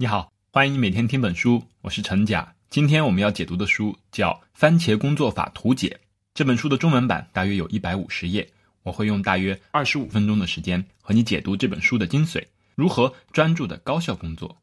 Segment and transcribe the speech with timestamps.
[0.00, 2.54] 你好，欢迎你每天听本书，我是陈甲。
[2.70, 5.88] 今天我们要解读的书叫《番茄工作法图解》。
[6.32, 8.48] 这本书的中文版大约有一百五十页，
[8.82, 12.42] 我会用大约二十五分钟的时间和你解读这本书的精髓，
[12.74, 14.56] 如何专注的高效工作。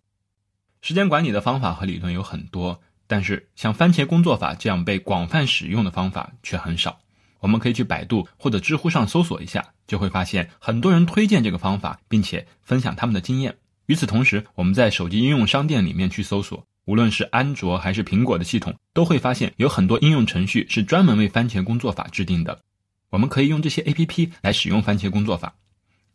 [0.82, 6.98] 时间管理的方法和理论有很多，但是像番茄工作法这样被广泛使用的方法却很少。
[7.42, 13.56] 我们可以去百度或者知乎上搜索一下，就会发现很多人推荐这个方法，并且分享他们的经验。
[13.88, 22.62] 与此同时，我们在手机应用商店里面去搜索，无论是安卓还是苹果的系统，都会发现有很多应用程序是专门为番茄工作法制定的。
[23.10, 25.56] 我们可以用这些 APP 来使用番茄工作法。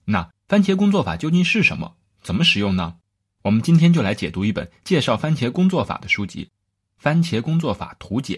[0.05, 1.97] 那番茄工作法究竟是什么？
[2.23, 2.97] 怎么使用呢？
[3.43, 6.45] 我们今天就来解读一本介绍番茄工作法的书籍
[6.99, 8.37] 《番茄工作法图解》。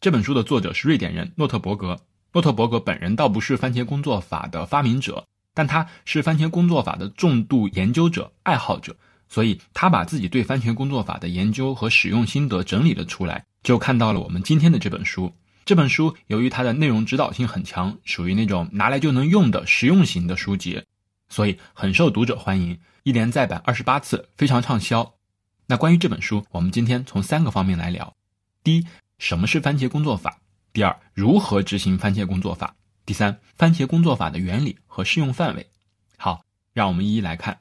[0.00, 1.98] 这本书的作者是瑞典人诺特伯格。
[2.32, 5.26] 诺特伯格本人倒不是番茄工作法的发明者，
[5.60, 8.96] 但他是番茄工作法的重度研究者、爱好者，
[9.28, 15.30] 所以他把自己对番茄工作法的研究和使用心得整理了出来，就看到了我们今天的这本书。
[15.66, 20.82] 这本书由于它的内容指导性很强，属于那种拿来就能用的实用型的书籍，
[21.28, 25.12] 所以很受读者欢迎，一连再版二十八次，非常畅销。
[25.66, 28.16] 那关于这本书，我们今天从三个方面来聊：
[28.64, 28.86] 第一，
[29.18, 30.38] 什么是番茄工作法？
[30.72, 32.74] 第二，如何执行番茄工作法？
[33.04, 35.66] 第三，番茄工作法的原理和适用范围。
[36.16, 37.58] 好，让我们一一来看。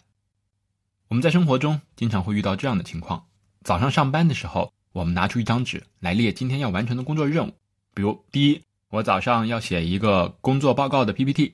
[1.08, 3.26] 我们在生活中经常会遇到这样的情况：
[3.64, 7.54] 早上上班的时候，我们拿出一张纸来列今天要完成的工作任务。
[7.94, 11.54] 比如，第一，我早上要写一个工作报告的 PPT；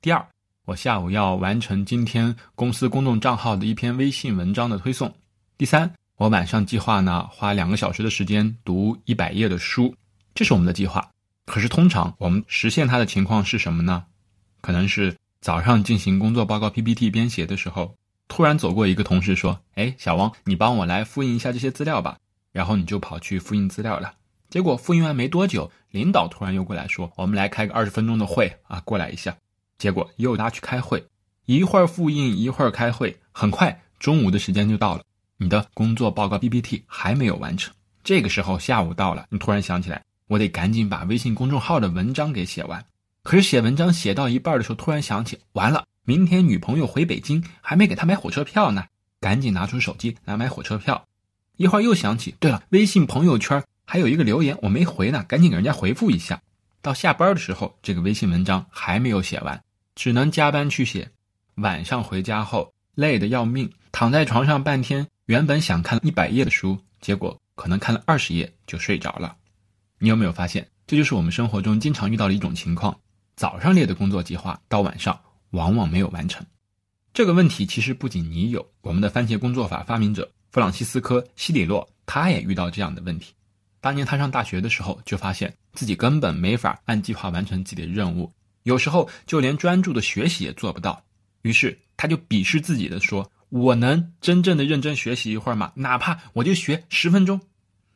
[0.00, 0.26] 第二，
[0.64, 5.08] 我下午要完成今天公司公众账号的一篇微信文章的推送；
[5.58, 5.92] 第三。
[6.16, 9.92] 我晚上计划呢，花两个小时的时间读一百页的书，
[10.32, 11.10] 这是我们的计划。
[11.46, 14.04] 可是通常我们实现它的情况是什么呢？
[14.60, 17.94] 可能是早上进行工作报告 PPT 编写的时候，
[18.28, 22.16] 突然走过一个同事说：“哎，小王，你帮我来复印一下这些资料吧。”
[22.50, 24.14] 然后你就跑去复印资料了。
[24.48, 29.36] 结果复印完没多久，领导突然又过来说：“我们来开个二十分钟的会啊，过来一下。”
[29.76, 31.04] 结果又拉去开会，
[31.46, 35.02] 一会儿复印，一会儿开会，很快中午的时间就到了。
[35.36, 42.84] 你的工作报告 PPT 还没有完成，这个时候下午到了，你突然想起来，我得赶紧把微信公众号的文章给写完。
[43.22, 48.84] 可是写文章写到一半的时候，突然想起，完了，明天女朋友回北京，还没给她买火车票呢，
[49.20, 51.06] 赶紧拿出手机来买火车票。
[51.56, 56.42] 一会儿又想起，对了，微信朋友圈还有一个留言我没回呢，赶紧给人家回复一下。
[56.82, 59.62] 到下班的时候，这个微信文章还没有写完，
[59.94, 61.10] 只能加班去写。
[61.54, 65.06] 晚上回家后，累得要命，躺在床上半天。
[65.26, 69.34] 原本想看一百页的书，结果可能看了二十页就睡着了。
[70.04, 72.94] 你有没有发现，这就是我们生活中经常遇到的一种情况：
[73.36, 75.18] 早上列的工作计划，到晚上
[75.52, 76.44] 往往没有完成。
[77.14, 83.32] 这个问题其实不仅你有，我们的番茄工作法发明者弗朗西斯科·西里洛他也遇到这样的问题。
[83.80, 88.30] 当年他上大学的时候，就发现自己根本没法按计划完成自己的任务，
[88.64, 91.02] 有时候就连专注的学习也做不到。
[91.40, 93.26] 于是他就鄙视自己的说。
[93.48, 95.72] 我能真正的认真学习一会儿吗？
[95.76, 97.40] 哪怕我就学十分钟。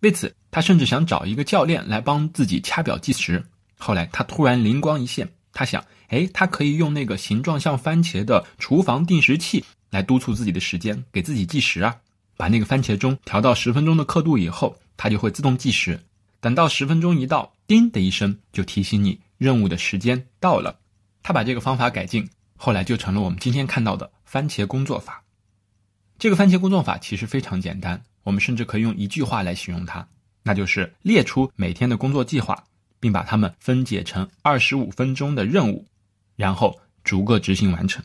[0.01, 3.45] 为此，他甚至想找一个教练来帮自己掐表计时。
[3.79, 11.97] 后来，他突然灵光一现，他想，哎，他可以用那个形状像番茄的厨房定时器来督促自己的时间，给自己计时啊。
[12.37, 16.01] 把那个番茄钟调到十分钟的刻度以后，它就会自动计时。
[16.41, 20.79] 等到十分钟一到，叮的一声就提醒你任务的时间到了。
[21.21, 25.25] 他把这个方法改进，后来就成了我们今天看到的番茄工作法。
[26.17, 30.07] 这个番茄工作法其实非常简单，我们甚至可以用一句话来形容它，
[30.43, 32.63] 那就是列出每天的工作计划，
[33.01, 35.87] 并把它们分解成二十五分钟的任务，
[36.37, 38.05] 然后逐个执行完成，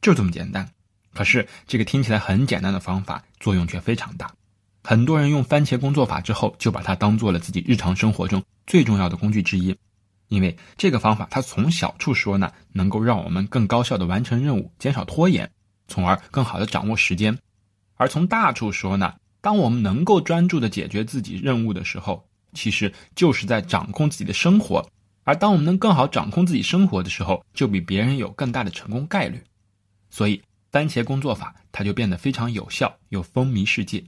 [0.00, 0.68] 就这么简单。
[1.14, 4.34] 可是这个听起来很简单的方法，作用却非常大。
[4.82, 9.76] 很多人用番茄工作法之后，就把它当做了自己日常生活中最重要的工具之一，
[10.26, 15.48] 因为这个方法它从小处说呢，能够让我们更高效的完成任务，减少拖延。
[15.86, 17.38] 从而更好的掌握时间，
[17.94, 24.88] 而从大处说呢，当我们能够专注的解决自己任务的时候，其实就是在掌控自己的生活。
[25.24, 29.42] 而当我们能更好掌控自己生活的时候，就比别人有更大的成功概率。
[30.10, 30.40] 所以，
[30.70, 34.02] 番茄工作法它就变得非常有效，又风靡世界。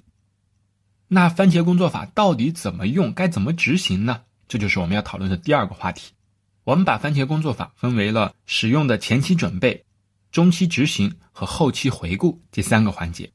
[1.09, 3.13] 那番茄工作法到底怎么用？
[3.13, 4.23] 该怎么执行呢？
[4.49, 6.13] 这就是我们要讨论的第二个话题。
[6.65, 9.85] 我们把番茄工作法分为了使用的前期准备。
[10.33, 13.31] 中期执行和后期回顾这三个环节，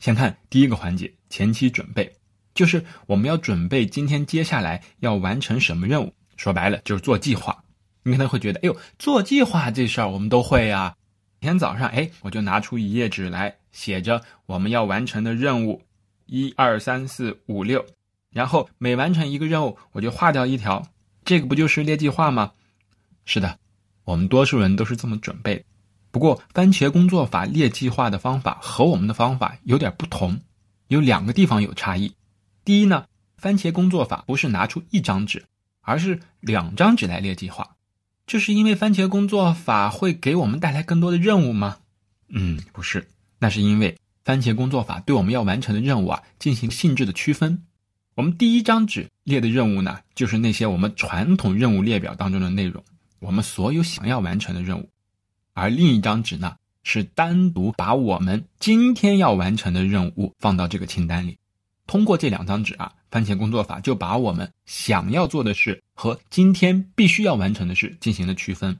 [0.00, 2.10] 先看第一个环节，前期准备，
[2.54, 6.12] 就是我们要准备今天接下来要完成什么任务。
[6.36, 7.62] 说白了就是做计划。
[8.02, 10.96] 你可能会觉得，哎呦，做计划这事儿我们都会呀。
[11.38, 15.82] 每天早上，哎，我就拿出一页纸来，写着我们要完成的任务，
[16.24, 17.84] 一二三四五六，
[18.30, 20.86] 然后每完成一个任务，我就划掉一条，
[21.26, 22.52] 这个不就是列计划吗？
[23.26, 23.58] 是的，
[24.04, 25.62] 我们多数人都是这么准备。
[26.10, 30.40] 不过，番茄工作法列计划的方法和我们的方法有点不同，
[30.88, 32.12] 有两个地方有差异。
[32.64, 35.44] 第一呢，番茄工作法不是拿出一张纸，
[35.82, 37.76] 而是两张纸来列计划。
[38.26, 41.78] 这是因为番茄工作法会给我们带来更多的任务吗？
[42.28, 43.08] 嗯，不是，
[43.38, 47.64] 那是因为番茄工作法对我们要完成的任务啊进行性质的区分。
[48.14, 52.84] 我们第一张纸列的任务呢，就是那些我们传统任务列表当中的内容，
[53.20, 54.84] 我们所有想要完成的任务；
[55.52, 61.36] 而另一张纸呢，是单独把我们今天要完成的任务放到这个清单里。
[61.86, 68.78] 通过这两张纸啊，番茄工作法就把我们想要做的事和今天必须要完成的事进行了区分。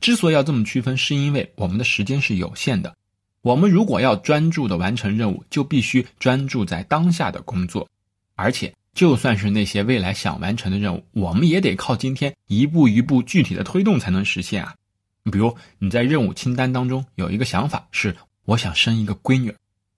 [0.00, 2.94] 之所以要这么区分，是因为我们的时间是有限的。
[3.42, 7.88] 我们如果要专注的完成任务，就必须专注在当下的工作。
[8.34, 14.74] 而且，就算是那些未来想完成的任务，我们也得靠今天一步一步具体的推动才能实现啊。
[15.30, 19.54] 比如你在任务清单当中有一个想法是，我想生一个闺女，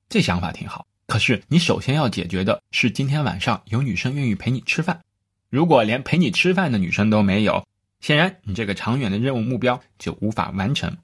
[0.09, 0.87] 这想法挺好。
[1.07, 5.01] 可是，你首先要解决的是今天晚上有女生愿意陪你吃饭。
[5.49, 7.67] 如果连陪你吃饭的女生都没有，
[8.01, 10.97] 显然你这个长远的任务目标就无法完成。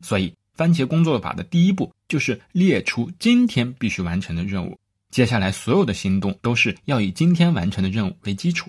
[0.00, 4.76] 所以，番茄工作法的第一步就是列出今天必须完成的任务。
[5.10, 8.68] 接下来所有的行动都是要以今天完成的任务为基础。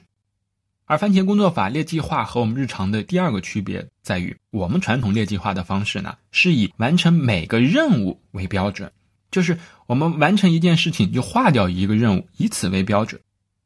[0.85, 8.91] 而番茄工作法列计划和我们日常的第二个区别在于，我们传统列计划的方式呢，是以完成每个任务为标准。
[9.31, 9.57] 就是
[9.87, 13.19] 我们完成一件事情就划掉一个任务，以此为标准。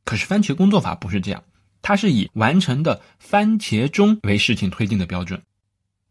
[0.06, 1.44] 可是番茄工作法不是这样，
[1.81, 5.42] 它是以完成的番茄钟为事情推进的标准。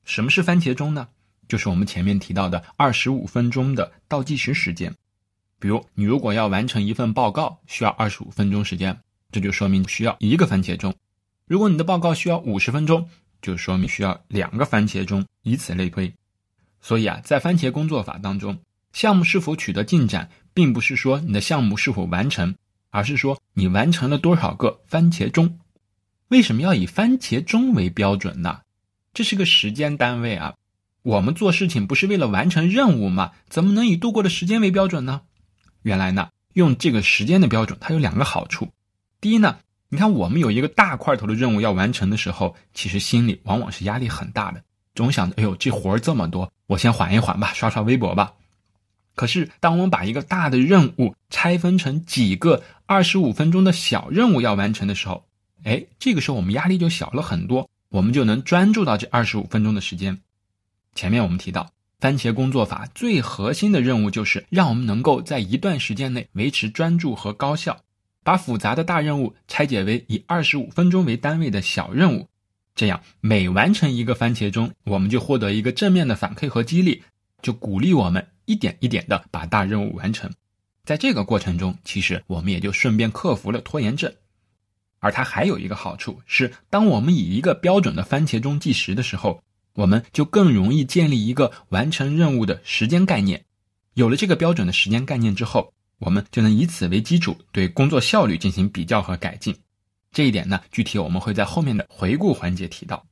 [0.04, 1.08] 什么是番茄钟呢？
[1.48, 4.92] 就是我们前面提到的二十五分钟的倒计时时间。
[5.58, 8.98] 比如你如果要完成一份报告，需要二十五分钟时间，
[9.32, 10.94] 这就说明需要一个番茄钟。
[11.46, 13.08] 如果你的报告需要五十分钟，
[13.42, 16.12] 就说明需要两个番茄钟，以此类推。
[16.80, 18.58] 所以啊，在番茄工作法当中。
[18.92, 22.54] 项目是否取得进展，并不是说你的项目是否完成，
[22.88, 25.58] 而是说你完成了多少个番茄钟。
[26.28, 28.60] 为什么要以番茄钟为标准呢？
[29.12, 30.54] 这是个时间单位啊。
[31.02, 33.32] 我们做事情不是为了完成任务吗？
[33.50, 35.20] 怎么能以度过的时间为标准呢？
[35.82, 38.70] 原来呢，用这个时间的标准，它有两个好处。
[39.26, 39.58] 第一呢，
[39.88, 44.62] 你看我们有一个大块头的任务要完成的时候，其实心里往往是压力很大的，
[44.94, 48.32] 总想着，哎呦，这活儿这么多，我先缓一缓吧，刷刷微博吧。
[49.16, 55.24] 可是，当我们把一个大的任务拆分成几个二十五分钟的小任务要完成的时候，
[55.64, 60.16] 哎，这个时候我们压力就小了很多，我们就能专注到这二十五分钟的时间。
[60.94, 61.68] 前面我们提到，
[61.98, 67.76] 番茄工作法最核心的任务就是让我们能够在一段时间内维持专注和高效，
[68.26, 72.26] 把复杂的大任务拆解为以二十五分钟为单位的小任务，
[72.74, 77.04] 这样每完成一个番茄钟，我们就获得一个正面的反馈和激励，
[77.40, 78.26] 就鼓励我们。
[78.46, 80.28] 一点一点的把大任务完成，
[80.84, 84.12] 在这个过程中，其实我们也就顺便克服了拖延症。
[84.98, 89.40] 而它还有一个好处是，当我们以一个标准的番茄钟计时的时候，
[89.74, 93.44] 我们就更容易建立一个完成任务的时间概念。
[93.94, 99.56] 有了这个标准的时间概念之后，我们就能以此为基础对工作效率进行比较和改进。
[100.12, 103.04] 这一点呢，具体我们会在后面的回顾环节提到。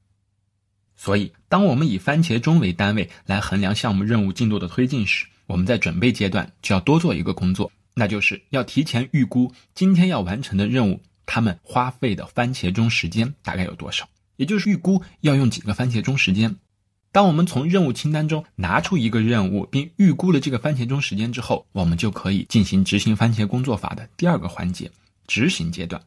[0.96, 16.56] 所以，当我们以番茄钟为单位来衡量项目任务进度的推进时，我们在准备阶段就要多做一个工作，那就是要提前预估今天要完成的任务，他们花费的番茄钟时间大概有多少，也就是预估要用几个番茄钟时间。
[17.14, 24.90] 当我们从任务清单中拿出一个任务，并预估了这个番茄钟时间之后，我们就可以进行执行番茄工作法的第二个环节——
[25.28, 26.02] 执行阶段。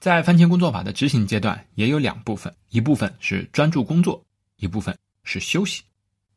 [0.00, 4.20] 在番茄工作法的执行阶段也有两部分，一部分是专注工作，
[4.56, 5.84] 一部分是休息。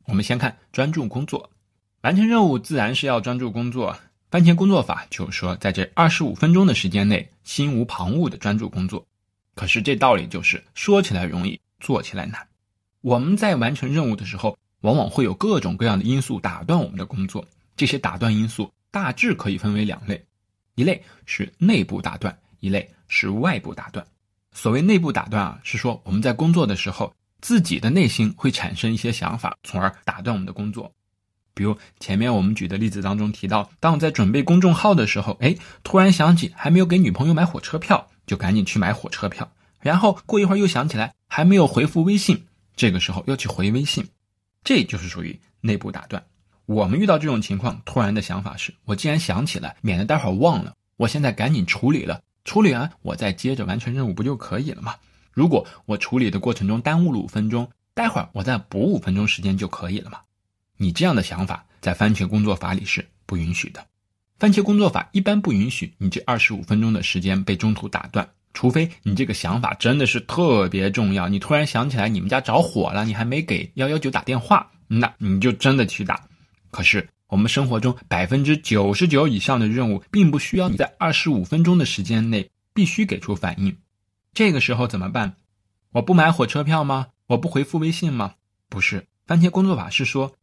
[0.06, 1.50] 我们先看专注工作，
[2.02, 3.98] 完成任务自然是要专注工作。
[4.30, 9.04] 番茄工作法就是说，在这二十五分钟的时间内，心无旁骛的专注工作。
[9.56, 12.49] 可是这道理就是说起来容易，做起来难。
[13.02, 17.46] 我们在完成任务的时候，往往会有各种各样的因素打断我们的工作。
[17.76, 20.24] 这些打断因素大致可以分为两类，
[20.76, 22.38] 一类是内部打断。
[22.62, 24.06] 一类是外部打断，
[24.52, 30.92] 所谓内部打断啊，是说我们在工作的时候，自己的内心会产生一些想法，从而打断我们的工作。
[31.54, 39.50] 比如前面我们举的例子当中提到，当我在准备公众号的时候，哎，突然想起还没有给女朋友买火车票，就赶紧去买火车票。
[39.80, 42.44] 然后过一会儿又想起来还没有回复微信，
[42.80, 44.08] 这个时候又去回微信。
[44.64, 46.26] 这就是属于内部打断。
[46.66, 54.96] 我们遇到这种情况，突然的想法是：我既然想起来，免得待会儿忘了，我现在赶紧处理了，处理完我再接着完成任务不就可以了吗？
[55.34, 60.20] 如果我处理的过程中耽误了五分钟，待会儿我再补五分钟时间就可以了嘛？
[60.78, 63.86] 你这样的想法在番茄工作法里是不允许的。
[64.38, 76.28] 番茄工作法一般不允许你这二十五分钟的时间被中途打断，除非你这个想法真的是特别重要，你突然想起来你们家着火了，你还没给幺幺九打电话，那你就真的去打。
[76.72, 83.78] 可是我们生活中百分之九十九以上的任务，并不需要你在二十五分钟的时间内必须给出反应。
[84.34, 85.36] 这个时候怎么办？
[85.92, 87.08] 我不买火车票吗？
[87.28, 88.34] 我不回复微信吗？
[88.68, 90.34] 不是，番茄工作法是说，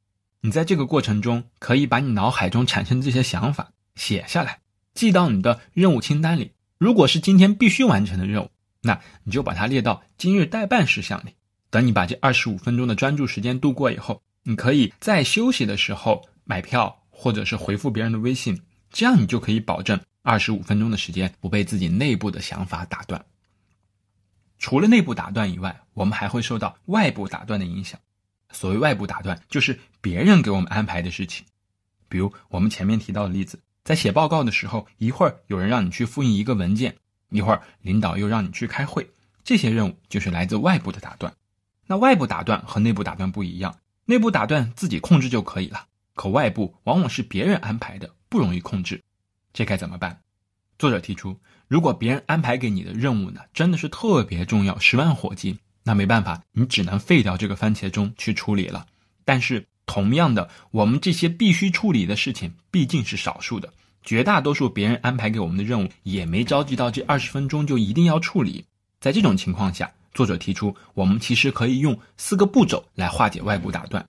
[0.40, 3.70] 你在这个过程中可以把你脑海中产生这些想法。
[3.94, 4.60] 写下来，
[4.94, 6.52] 记到你的任务清单里。
[6.78, 8.50] 如果是今天必须完成的任务，
[8.82, 11.30] 那你就把它列到今日待办事项里。
[11.70, 23.24] 等你把这二十五分钟的专注时间度过以后，你可以在休息的时候买票，或者是回复别人的微信，这样你就可以保证二十五分钟的时间不被自己内部的想法打断。
[24.58, 27.98] 除了内部打断以外，我们还会受到外部打断的影响。
[28.52, 31.44] 所谓外部打断，就是别人给我们安排的事情，
[32.08, 33.58] 比如我们前面提到的例子。
[33.86, 36.96] 在写报告的时候，一会儿有人让你去复印一个文件，
[37.30, 39.08] 一会儿领导又让你去开会，
[39.44, 41.32] 这些任务就是来自外部的打断。
[41.86, 49.00] 那外部打断和内部打断不一样，内部打断自己控制就可以了，可外部往往是别人安排的，不容易控制。
[49.52, 50.18] 这该怎么办？
[50.80, 51.38] 作者提出，
[51.68, 58.84] 如果别人安排给你的任务呢，真的是特别重要，十万火急，那没办法，你只能废掉这个番茄钟去处理了。
[59.24, 59.64] 但是。
[59.86, 68.64] 同样的，我们这些必须处理的事情毕竟是少数的，绝大多数别人安排给我们的任务也没着急到这二十分钟就一定要处理。
[69.00, 74.04] 在这种情况下，作者提出，我们其实可以用四个步骤来化解外部打断，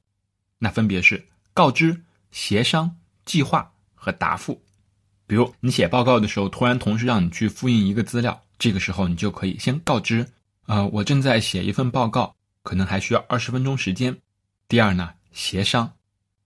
[0.57, 2.93] 那分别是告知、协商、
[3.25, 4.59] 计划和答复。
[5.27, 10.25] 比如你写报告的时候，突然同事让你去复印一个资料，这个时候你就可以先告知，
[10.65, 14.17] 呃，我正在写一份报告，可能还需要二十分钟时间。
[14.69, 15.11] 第二呢？
[15.31, 15.93] 协商，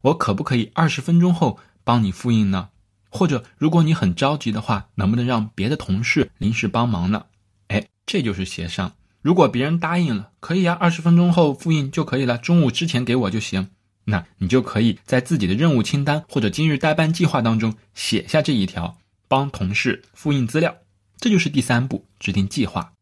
[0.02, 2.70] 我可不可以二十分钟后帮你复印呢？
[3.10, 7.26] 或者如果你很着急的话，能不能让别的同事临时帮忙呢？
[7.68, 8.94] 哎，这就是协商。
[9.22, 13.70] 如果别人答应了，可以啊，二十分钟后复印就可以了，中午之前给我就行。
[14.06, 18.98] 那你就可以在自己的任务清单或者今日代办计划当中写下这一条，
[19.28, 20.76] 帮同事复印资料。
[21.18, 22.94] 这就是第三步，制定计划。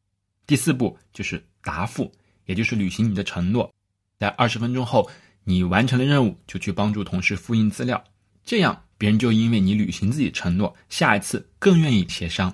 [0.46, 2.12] 第四步就是答复，
[2.48, 3.72] 也就是履行你的承诺，
[4.18, 5.10] 在二十分钟后。
[5.44, 8.04] 你完成了任务，就去帮助同事复印资料，
[8.44, 12.54] 这样别人就因为你履行自己承诺，下一次更愿意协商。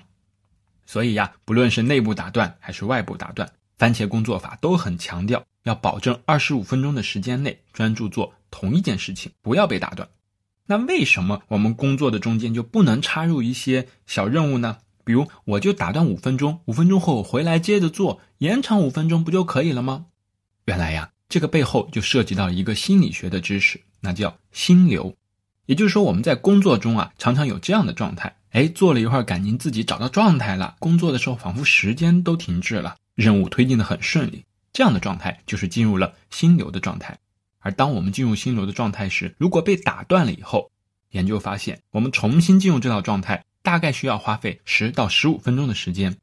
[0.86, 10.08] 所以呀，不论是内部打断还是外部打断，番茄工作法都很强调要保证二十五分钟的时间内专注做同一件事情，不要被打断。
[10.66, 14.78] 那为什么我们工作的中间就不能插入一些小任务呢？
[15.04, 20.06] 比如，我就打断五分钟，五分钟后我回来接着做，延长五分钟不就可以了吗？
[20.64, 21.10] 原来呀。
[21.36, 25.14] 这个背后就涉及到一个心理学的知识，那叫心流。
[25.66, 34.46] 也就是说，我们在工作中啊，常常有这样的状态：哎，做了一会儿，感觉自己找到状态了，工作的时候仿佛时间都停滞了，任务推进的很顺利。
[34.72, 37.18] 这样的状态就是进入了心流的状态。
[37.58, 40.70] 而当我们进入心流的状态时，如果被打断了以后，
[41.10, 46.16] 研究发现，我们重新进入这套状态，大概需要花费十到十五分钟的时间。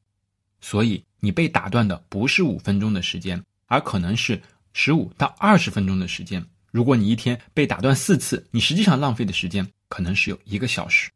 [0.60, 4.42] 所以，你被打断的不是五分钟的时间，而可能是。
[4.74, 11.10] 十五到二十分钟的时间，如果你一天被打断四次，你实际上浪费的时间可能是有一个小时，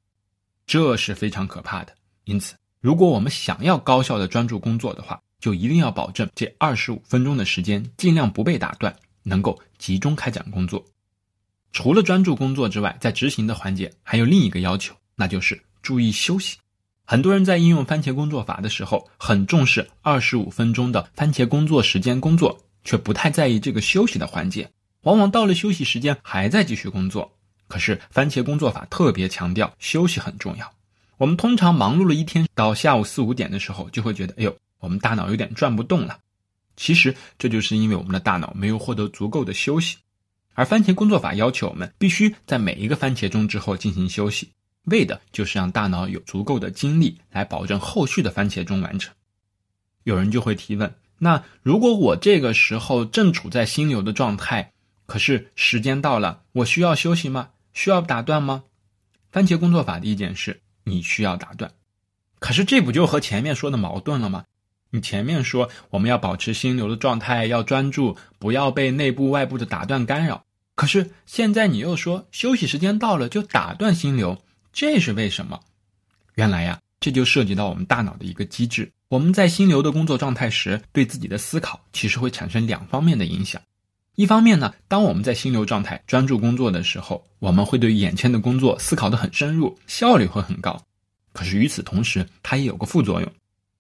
[0.66, 1.94] 这是非常可怕的。
[2.26, 10.84] 因此，如果我们想要高效的专注工作的话，就一定要保证这二十五分钟的时间尽量不被打断，能够集中开展工作。
[11.72, 16.58] 除了专注工作之外，在执行的环节还有另一个要求，那就是注意休息。
[17.06, 22.60] 很多人在应用番茄工作法的时候，很重视二十五分钟的番茄工作时间工作。
[22.88, 27.30] 却不太在意这个休息的环节，往往到了休息时间还在继续工作。
[27.68, 30.74] 可是番茄工作法特别强调休息很重要。
[31.18, 36.18] 我们通常忙碌了一天，到下午四五点的时候，就会觉得，哎呦，我们大脑有点转不动了。
[36.78, 39.98] 其实这就是因为我们的大脑没有获得足够的休息。
[40.54, 44.50] 而番茄工作法要求我们必须在每一个番茄钟之后进行休息，
[44.86, 49.14] 为的就是让大脑有足够的精力来保证后续的番茄钟完成。
[50.04, 50.90] 有人就会提问。
[51.20, 54.72] 那如果我这个时候正处在心流的状态，
[55.06, 57.50] 可是时间到了，我需要休息吗？
[57.74, 58.64] 需要打断吗？
[59.32, 61.72] 番茄工作法的意见是你需要打断，
[62.40, 64.46] 可是这不就和前面说的矛盾了吗？
[64.90, 70.46] 你前面说我们要保持心流的状态，要专注，不要被内部外部的打断干扰，
[70.76, 75.60] 可是现在你又说休息时间到了就打断心流，这是为什么？
[76.36, 78.92] 原来呀，这就涉及到我们大脑的一个机制。
[79.10, 83.62] 我们在心流的工作状态时，对自己的思考其实会产生两方面的影响。
[84.16, 90.82] 一方面呢，当我们在心流状态专注工作的时候，我们会对眼前的工作思考的很深入，效率会很高。
[91.34, 93.32] 可是与此同时，它也有个副作用，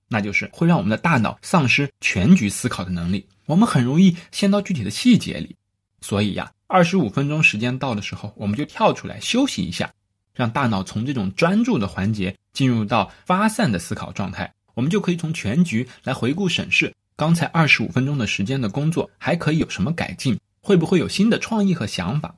[0.07, 5.55] 那就是会让我们的大脑丧失全局思考的能力，我们很容易陷到具体的细节里。
[6.01, 6.51] 所以呀。
[6.69, 9.89] 二十五分钟时间到的时候，我们就跳出来休息一下，
[10.33, 14.53] 让大脑从这种专注的环节进入到发散的思考状态。
[14.77, 20.39] 我们就可以从全局来回顾审视刚才二十五分钟的时间的工作，还可以有什么改进？
[20.61, 22.35] 会不会有新的创意和想法？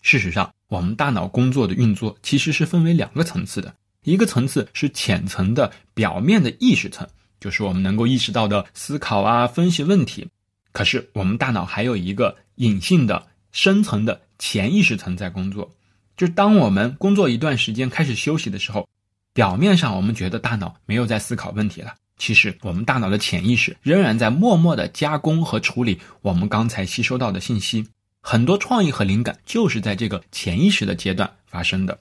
[0.00, 7.06] 事实上，我们大脑工作的运作其实是分为两个层次的，一个层次是浅层的表面的意识层，
[7.38, 10.26] 就是我们能够意识到的思考啊、分析问题。
[10.72, 13.28] 可是我们大脑还有一个隐性的。
[13.50, 15.72] 深层的潜意识层在工作，
[16.18, 18.86] 就当我们工作一段时间开始休息的时候，
[19.34, 27.86] 表面上我们觉得大脑没有在思考问题了，其实我们大脑的潜意识仍然在默默的加工和处理我们刚才吸收到的信息。
[28.20, 31.98] 很多创意和灵感就是在这个潜意识的阶段发生的。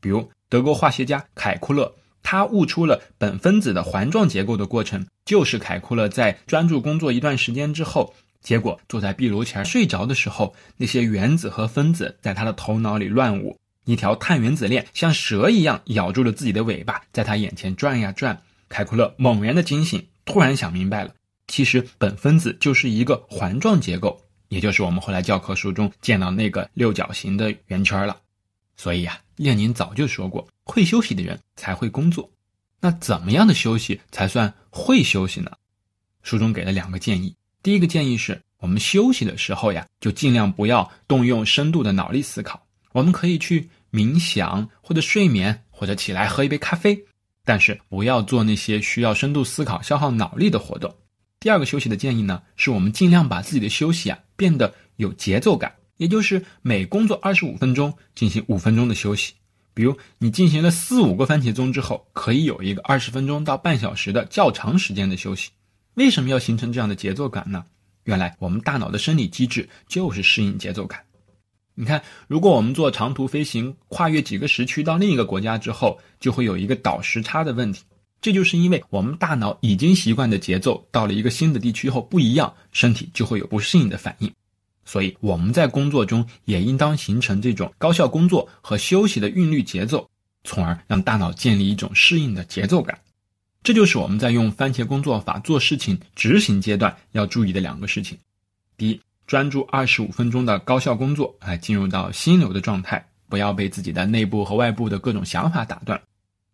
[0.00, 8.14] 比如德国化学家凯库勒，他悟出了苯分子的环状结构的过程，就是凯库勒在专注工作一段时间之后。
[8.40, 13.58] 结果坐在壁炉前睡着的时候，那些原子和分子在他的头脑里乱舞，
[13.90, 18.40] 一条碳原子链像蛇一样咬住了自己的尾巴，在他眼前转呀转。
[18.68, 21.12] 凯库勒猛然的惊醒，突然想明白了，
[21.48, 24.16] 其实苯分子就是一个环状结构，
[24.48, 28.16] 也就是我们后来教科书中见到那个六角形的圆圈了。
[28.76, 32.30] 所以呀，列宁早就说过，会休息的人才会工作。
[32.80, 35.50] 那怎么样的休息才算会休息呢？
[36.22, 37.34] 书中给了两个建议。
[37.62, 42.64] 第一个建议是我们休息的时候呀，就尽量不要动用深度的脑力思考。
[42.92, 46.98] 我们可以去冥想，或者睡眠，或者起来喝一杯咖啡，
[47.44, 50.94] 但是不要做那些需要深度思考、消耗脑力的活动。
[51.38, 59.32] 第二个休息的建议呢，是我们尽量把自己的休息啊变得有节奏感，也就是每工作二十五分钟进行五分钟的休息。
[59.72, 65.50] 比如你进行了四五个番茄钟之后，可以有一个二十分钟到半小时的较长时间的休息。
[65.94, 67.64] 为什么要形成这样的节奏感呢？
[68.04, 71.00] 原来我们大脑的生理机制就是适应节奏感。
[71.74, 77.82] 你看，如果我们做长途飞行，跨越几个时区到另一个国家之后，就会有一个倒时差的问题。
[78.20, 84.30] 这就是因为我们大脑已经习惯的节奏，到了一个新的地区后不一样，身体就会有不适应的反应。
[84.84, 90.06] 所以我们在工作中也应当形成这种高效工作和休息的韵律节奏，
[90.44, 92.98] 从而让大脑建立一种适应的节奏感。
[93.62, 98.18] 这就是我们在用番茄工作法做事情执行阶段要注意的两个事情：
[98.76, 105.96] 第一，专注二十五分钟的高效工作，来进入到心流的状态，不要被自己的内部和外部的各种想法打断；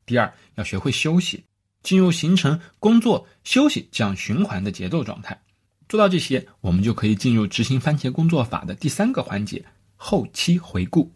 [0.04, 1.42] 第二，要学会休息，
[1.82, 5.40] 进入形成工作休息这样循环的节奏状态。
[5.88, 9.64] 做到这些，我们就可以进入执行番茄工作法的第三个环节——
[9.96, 11.10] 后期回顾。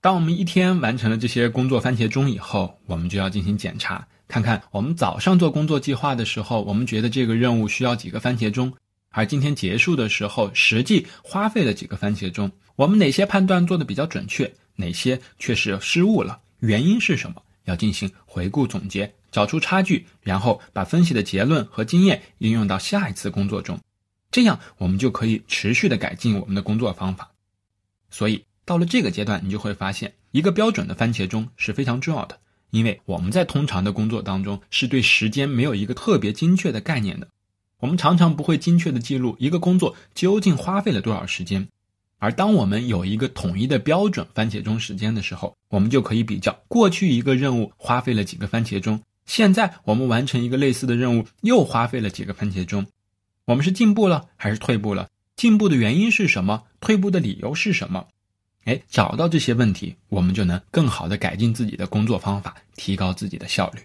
[0.00, 4.04] 当我们一天完成了这些工作番茄钟以后，我们就要进行检查。
[4.26, 8.72] 看看我们早上做工作计划的时候，我们觉得这个任务需要几个番茄钟，
[9.10, 12.50] 而今天结束的时候，实际花费了几个番茄钟？
[12.76, 16.40] 我们哪些判断做的比较准确，哪些却是失误了？
[16.60, 17.42] 原因是什么？
[17.64, 23.78] 要进行回顾总结，找出差距，然后把分析的结论和经验应用到下一次工作中，
[24.30, 27.30] 这样我们就可以持续的改进我们的工作方法。
[28.10, 32.38] 所以到了这个阶段，你就会发现，一个标准的番茄钟是非常重要的。
[32.70, 37.26] 因为我们在通常的工作当中是对时间没有一个特别精确的概念的，
[37.80, 41.68] 我们常常不会精确的记录一个工作究竟花费了多少时间，
[42.18, 52.86] 而当我们有一个统一的标准番茄钟时间的时候，我们就可以比较过去一个任务花费了几个番茄钟，现在我们完成一个类似的任务又花费了几个番茄钟，
[53.44, 55.08] 我们是进步了还是退步了？
[55.36, 56.64] 进步的原因是什么？
[56.80, 58.08] 退步的理由是什么？
[58.64, 63.80] 哎，找到这些问题，我们就能更好的改进自己的工作方法，提高自己的效率。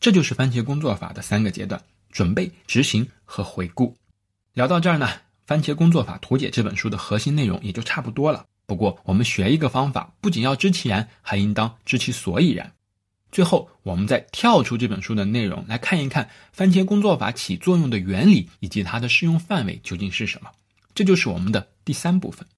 [0.00, 1.80] 这就是番茄工作法的三个阶段：
[2.16, 3.94] 准备、执行和回顾。
[4.54, 5.06] 聊到这儿呢，
[5.46, 8.46] 《番茄工作法图解》这本书的核心内容也就差不多了。
[8.64, 12.72] 不过，我们学一个方法，不仅要知其然，还应当知其所以然。
[13.30, 20.50] 最后，我们再跳出这本书的内容，来看一看番茄工作法起作用的原理以及它的适用范围究竟是什么。
[20.94, 22.48] 这就是我们的第三部分。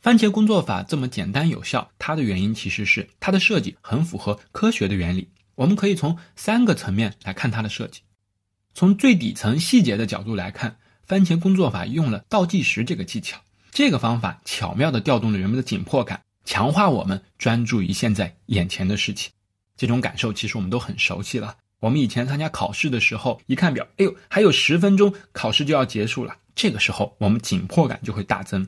[0.00, 5.28] 番茄工作法这么简单有效，它的原因其实是它的设计很符合科学的原理。
[5.56, 8.00] 我们可以从三个层面来看它的设计。
[8.74, 13.38] 从最底层细节的角度来看，番茄工作法用了倒计时这个技巧，
[13.70, 19.30] 这个方法巧妙地调动了人们的紧迫感，强化我们专注于现在眼前的事情。
[19.76, 21.56] 这种感受其实我们都很熟悉了。
[21.80, 28.66] 我们以前参加考试的时候，一看表，哎呦，还有十分钟考试就要结束了，这个时候我们紧迫感就会大增。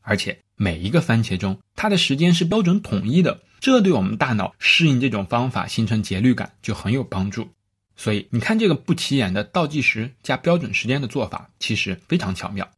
[0.00, 7.48] 而且每一个番茄钟，它的时间是标准统一的，这对我们大脑适应这种方法、形成节律感就很有帮助。
[7.96, 12.68] 所以你看，这个不起眼的倒计时加标准时间的做法，其实非常巧妙。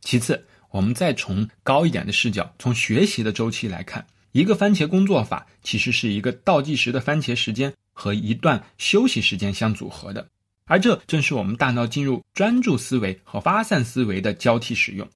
[0.00, 4.06] 其次，我们再从高一点的视角，从学习的周期来看。
[4.32, 10.28] 一个番茄工作法其实是一个倒计时的番茄时间和一段休息时间相组合的，
[10.64, 15.08] 而这正是我们大脑进入专注思维和发散思维的交替使用。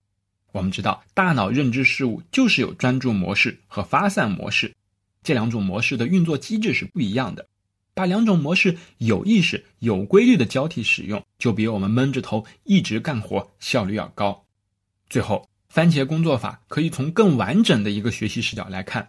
[0.53, 4.73] 我们知道，大脑认知事物就是有专注模式和发散模式，
[5.25, 7.45] 这两种模式的运作机制是不一样的。
[7.99, 14.45] 把两种模式有意识、有规律的交替使用，就比我们闷着头一直干活效率要高。
[15.11, 15.49] 最后。
[15.69, 19.07] 番茄工作法可以从更完整的一个学习视角来看，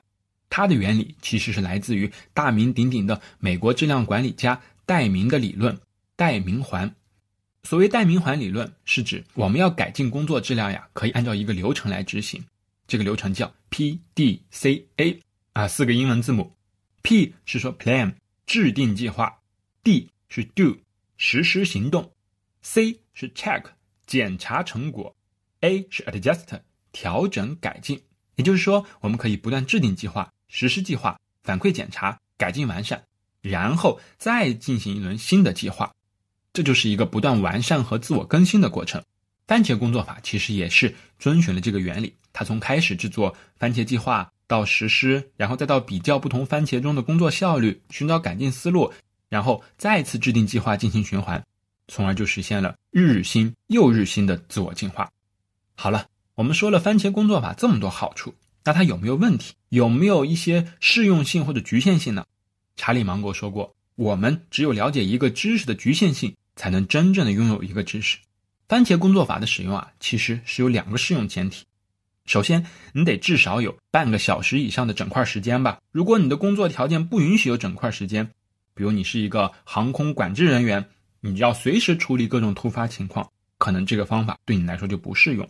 [0.49, 5.80] 它的原理其实是来自于大名鼎鼎的美国质量管理家戴明的理论——
[6.17, 6.93] 戴明环。
[7.63, 12.43] 所谓戴明环理论，是指我们要改进工作质量呀，可以按照一个流程来执行。
[12.86, 15.17] 这个流程叫 P D C A
[15.54, 16.52] 啊，四个英文字母。
[17.02, 18.15] P 是说 Plan
[18.50, 19.32] 制定计划
[19.84, 20.76] ，D 是 Do
[21.18, 22.12] 实施行动
[22.64, 23.66] ，C 是 Check
[24.08, 25.16] 检查成果。
[25.60, 26.60] A 是 adjust
[26.92, 28.02] 调整改进，
[28.38, 33.04] 也就是说，我们可以不断制定计划、实施计划、反馈检查、改进完善，
[33.42, 35.94] 然后再进行一轮新的计划，
[36.52, 39.04] 这就是一个不断完善和自我更新的过程。
[39.46, 48.92] 番茄工作法其实也是遵循了这个原理，它从开始制作番茄计划到实施，然后再到比较不同番茄中的工作效率，寻找改进思路，
[49.30, 51.46] 然后再次制定计划进行循环，
[51.88, 55.08] 从而就实现了日新又日新的自我进化。
[55.76, 58.34] 好了，我们说了番茄工作法这么多好处，
[58.64, 59.54] 那它有没有问题？
[59.70, 62.26] 有没有一些适用性或者局限性呢？
[62.76, 68.18] 查理芒格说过，我们只有了解一个知识的局限性，才能真正的拥有一个知识。
[68.68, 71.66] 番茄工作法的使用啊，其实是有两个适用前提。
[72.30, 72.63] 首先，
[72.94, 75.80] 你得至少有半个小时以上的整块时间吧。
[75.92, 78.24] 如果你的工作条件不允许有整块时间，
[78.76, 80.86] 比如你是一个航空管制人员，
[81.22, 85.50] 你要随时处理各种突发情况，可能这个方法对你来说就不适用。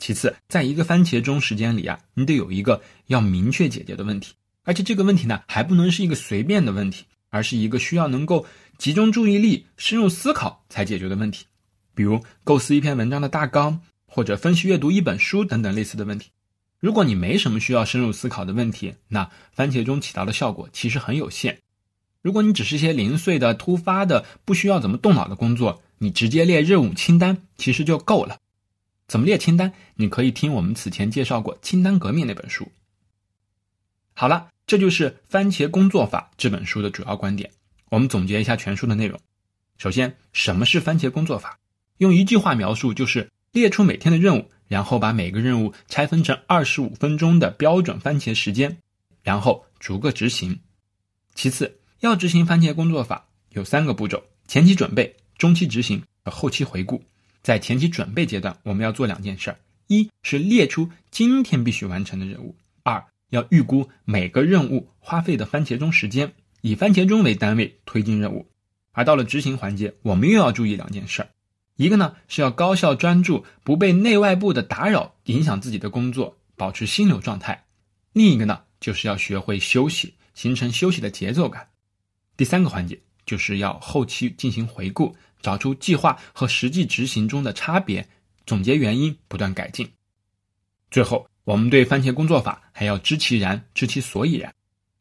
[0.00, 4.34] 其次，在一个番茄钟时间里啊，你得有一个要明确解决的问题，
[4.64, 8.44] 而且这个问题呢，还不能是一个随便的问题，而是一个需要能够
[8.78, 11.46] 集中注意力、深入思考才解决的问题，
[11.94, 16.30] 比如构思一篇文章的大纲，或者分析阅读一本书等等类似的问题。
[16.78, 21.60] 如果你没什么需要深入思考的问题，那番茄钟起到的效果其实很有限。
[22.22, 28.38] 如果你只是一些零碎的、突发的、不需要怎么动脑的工作，你直接列任务清单其实就够了。
[29.08, 29.72] 怎么列清单？
[29.94, 32.70] 你可以听我们此前介绍过《清单革命》那本书。
[34.14, 37.50] 好了，这就是《番茄工作法》这本书的主要观点。
[37.90, 39.18] 我们总结一下全书的内容。
[39.78, 41.58] 首先，什么是番茄工作法？
[41.98, 48.76] 用一句话描述，就是列出每天的任务，然后把每个任务拆分成二十五分钟的标准番茄时间，
[49.22, 50.58] 然后逐个执行。
[51.34, 57.02] 其次，要执行番茄工作法，有三个步骤：前期准备、中期执行和后期回顾。
[57.42, 68.46] 在前期准备阶段，我们要做两件事儿：一是列出今天必须完成的任务；二要预估每个任务花费的番茄钟时间，以番茄钟为单位推进任务。
[68.92, 71.28] 而到了执行环节，我们又要注意两件事儿：
[71.76, 77.54] 一个呢是要高效专注，不被内外部的打扰影响自己的工作，保持心流状态；
[78.12, 81.68] 另一个呢就是要学会休息，形成休息的节奏感。
[82.36, 85.14] 第三个环节就是要后期进行回顾。
[85.42, 88.08] 找出计划和实际执行中的差别，
[88.46, 89.88] 总结原因，不断改进。
[90.90, 94.52] 最后，我们对番茄工作法还要知其然，知其所以然。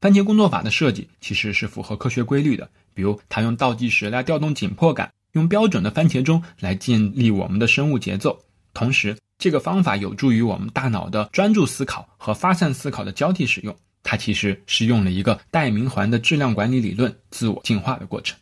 [0.02, 8.38] 番茄工作法的设计其实是符合科学规律的，比如它用倒计时来调动紧迫感，用标准的番茄钟来建立我们的生物节奏。
[8.74, 13.76] 同时，这个方法有助于我们大脑的专注思考和发散思考的交替使用。
[14.02, 18.38] 它其实是用了一个戴明环的质量管理理论自我进化的过程。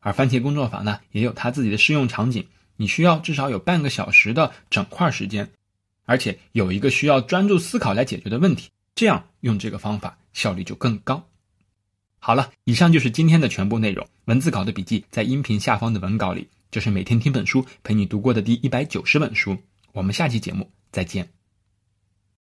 [0.00, 2.44] 而番茄工作法呢，也有它自己的适用场景。
[2.76, 5.48] 你需要至少有半个小时的整块时间，
[6.04, 11.24] 而且有一个需要专注思考来解决的问题，这样用这个方法效率就更高。
[12.26, 14.08] 好了，以上就是今天的全部内容。
[14.24, 16.48] 文字稿的笔记在音频下方的文稿里。
[16.70, 19.58] 这是每天听本书陪你读过的第一百九十本书。
[19.92, 21.33] 我们下期节目再见。